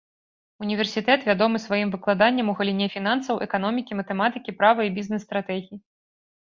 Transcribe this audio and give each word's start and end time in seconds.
Універсітэт 0.67 1.27
вядомы 1.31 1.57
сваім 1.65 1.93
выкладаннем 1.97 2.47
у 2.55 2.57
галіне 2.63 2.87
фінансаў, 2.97 3.35
эканомікі, 3.49 3.91
матэматыкі, 4.01 4.59
права 4.65 4.81
і 4.91 4.95
бізнес-стратэгій. 4.99 5.75